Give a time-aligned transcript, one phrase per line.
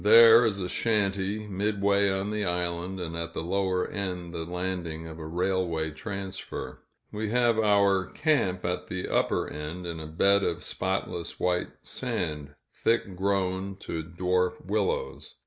[0.03, 5.05] There is a shanty, midway on the island, and at the lower end the landing
[5.05, 6.79] of a railway transfer.
[7.11, 12.55] We have our camp at the upper end, in a bed of spotless white sand,
[12.73, 15.35] thick grown to dwarf willows.